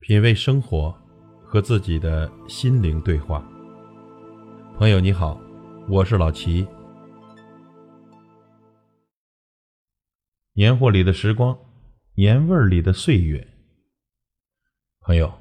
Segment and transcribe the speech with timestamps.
[0.00, 0.96] 品味生活，
[1.44, 3.44] 和自己的心灵对话。
[4.78, 5.38] 朋友你好，
[5.88, 6.66] 我是老齐。
[10.54, 11.58] 年货里的时光，
[12.14, 13.44] 年味儿里的岁月。
[15.00, 15.32] 朋友，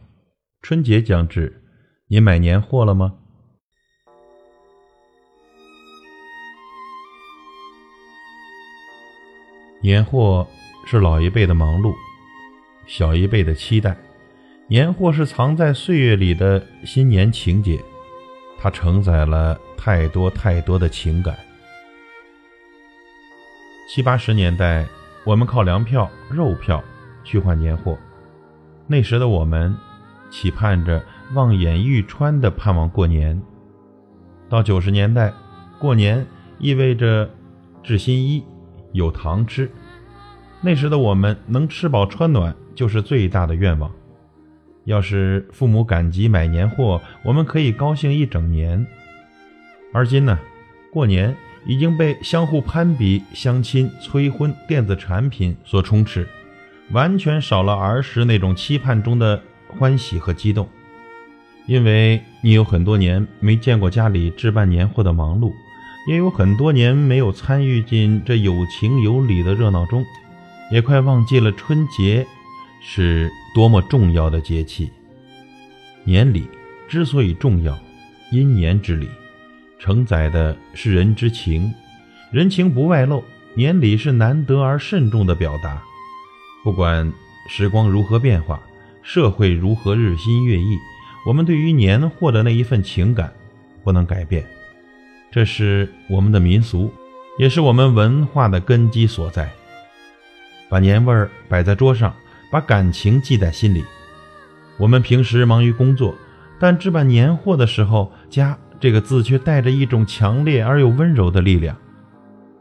[0.64, 1.64] 春节将至，
[2.08, 3.16] 您买年货了吗？
[9.84, 10.46] 年货
[10.88, 11.94] 是老一辈的忙碌，
[12.88, 13.96] 小一辈的期待。
[14.70, 17.82] 年货是藏在岁月里的新年情节，
[18.60, 21.34] 它承载了太多太多的情感。
[23.88, 24.86] 七八十年代，
[25.24, 26.84] 我们靠粮票、肉票
[27.24, 27.98] 去换年货，
[28.88, 29.74] 那时的我们
[30.30, 31.02] 期盼着
[31.34, 33.42] 望眼欲穿的盼望过年。
[34.50, 35.32] 到九十年代，
[35.80, 36.28] 过年
[36.60, 37.30] 意味着
[37.82, 38.44] 制新衣、
[38.92, 39.72] 有糖吃，
[40.60, 43.90] 那时的我们能吃饱穿暖就是最大的愿望。
[44.88, 48.88] 要是父母赶集买年货，我们可以高兴一整年。
[49.94, 50.40] 而今呢，
[50.94, 56.26] 过年已经被相互攀比、相亲、催婚、电子产品所充斥，
[56.92, 60.66] 完全少了儿时那种期盼中的欢喜和激动。
[61.66, 65.52] 因为你有很多年没见过家里置办年货的忙碌，
[66.10, 70.06] 也有很多年没有参与进这有情有理的热闹中，
[70.72, 72.26] 也快忘记了春节。
[72.82, 74.92] 是多么重要的节气！
[76.04, 76.48] 年礼
[76.88, 77.78] 之所以重要，
[78.32, 79.10] 因年之礼，
[79.78, 81.74] 承载的是人之情，
[82.32, 83.24] 人情不外露。
[83.56, 85.82] 年礼是难得而慎重的表达。
[86.64, 87.12] 不管
[87.50, 88.62] 时光如何变化，
[89.02, 90.78] 社会如何日新月异，
[91.26, 93.34] 我们对于年货的那一份情感
[93.84, 94.46] 不能改变。
[95.32, 96.94] 这是我们的民俗，
[97.40, 99.52] 也是我们文化的根基所在。
[100.70, 102.16] 把年味儿摆在桌上。
[102.52, 103.84] 把感情记在心里。
[104.78, 106.14] 我们平时忙于工作，
[106.60, 111.76] 但置办年货的时候，“家”这个字却带着一种强烈而又温柔的力量。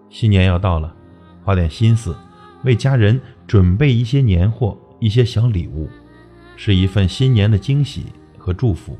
[0.09, 0.95] 新年要到了，
[1.43, 2.17] 花点心思，
[2.65, 5.91] 为家人准备一些年货、一些小礼物，
[6.57, 8.07] 是一份新年的惊喜
[8.39, 8.99] 和祝福。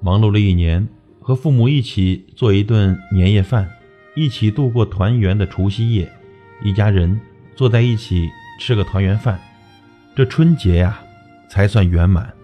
[0.00, 0.86] 忙碌了一年，
[1.20, 3.68] 和父母一起做一顿年夜饭，
[4.14, 6.08] 一起度过团圆的除夕夜，
[6.62, 7.20] 一家人
[7.56, 8.28] 坐在一起
[8.60, 9.36] 吃个团圆饭。
[10.18, 11.00] 这春节呀，
[11.48, 12.34] 才算圆满。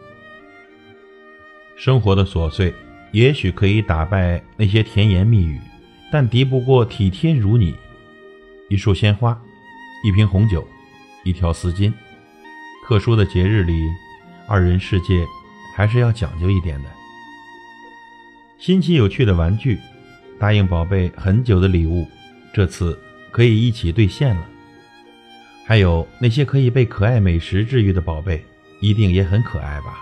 [1.74, 2.72] 生活的琐碎
[3.10, 5.60] 也许可以打败那些甜言蜜语，
[6.08, 7.74] 但敌不过体贴如你。
[8.68, 9.36] 一束鲜花，
[10.04, 10.64] 一瓶红酒，
[11.24, 11.92] 一条丝巾。
[12.86, 13.72] 特殊的节日里，
[14.46, 15.26] 二人世界
[15.74, 16.88] 还是要讲究一点的。
[18.56, 19.80] 新奇有趣的玩具，
[20.38, 22.06] 答应宝贝很久的礼物，
[22.54, 22.96] 这次
[23.32, 24.48] 可以一起兑现了。
[25.66, 28.44] 还有那些可以被可爱美食治愈的宝贝，
[28.80, 29.98] 一定也很可爱吧？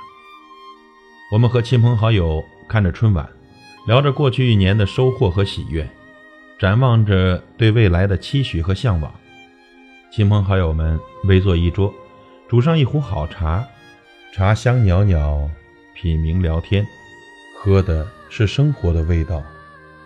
[1.31, 3.29] 我们和亲朋好友看着春晚，
[3.87, 5.89] 聊着过去一年的收获和喜悦，
[6.59, 9.15] 展望着对未来的期许和向往。
[10.11, 11.95] 亲朋好友们围坐一桌，
[12.49, 13.65] 煮上一壶好茶，
[14.35, 15.49] 茶香袅袅，
[15.95, 16.85] 品茗聊天，
[17.57, 19.41] 喝的是生活的味道，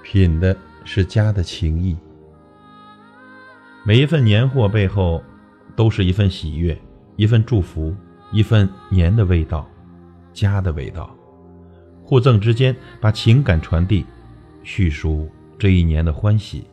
[0.02, 1.96] 品的是家的情谊。
[3.84, 5.24] 每一份年货背后。
[5.76, 6.76] 都是一份喜悦，
[7.16, 7.94] 一份祝福，
[8.32, 9.68] 一份年的味道，
[10.32, 11.14] 家的味道。
[12.02, 14.06] 互赠之间，把情感传递，
[14.62, 16.64] 叙述这一年的欢喜。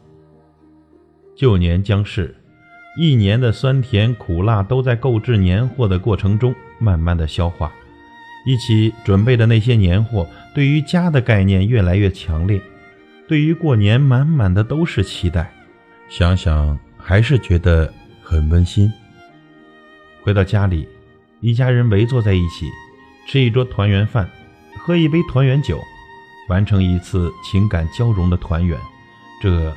[1.36, 2.34] 旧年将逝，
[2.98, 7.72] 一年的酸甜苦辣都在购置年货的过程中慢慢的消化。
[8.46, 10.26] 一起准备的那些年货，
[10.56, 12.62] 对于家的概念越来越强烈，
[13.28, 15.52] 对于过年满满的都是期待。
[16.08, 17.92] 想想还是觉得。
[18.34, 18.92] 很温馨。
[20.24, 20.88] 回到家里，
[21.40, 22.68] 一家人围坐在一起，
[23.28, 24.28] 吃一桌团圆饭，
[24.80, 25.80] 喝一杯团圆酒，
[26.50, 28.76] 完成一次情感交融的团圆，
[29.40, 29.72] 这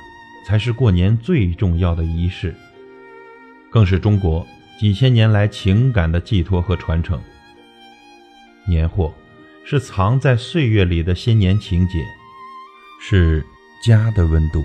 [0.47, 2.55] 才是过年最重要的仪式，
[3.71, 4.47] 更是中国
[4.81, 7.21] 几千年来情感的寄托和传承。
[8.67, 9.13] 年货
[9.67, 12.03] 是藏在岁月里的新年情节，
[13.03, 13.45] 是
[13.85, 14.65] 家的温度。